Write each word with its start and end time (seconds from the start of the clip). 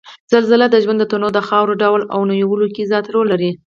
زلزلې 0.31 0.67
د 0.71 0.75
ژوند 0.83 1.01
تنوع 1.11 1.29
او 1.31 1.35
د 1.37 1.39
خاورو 1.47 1.79
ډول 1.81 2.01
او 2.13 2.19
نويولو 2.29 2.67
کې 2.75 2.87
زیات 2.91 3.05
رول 3.13 3.27
لري 3.33 3.51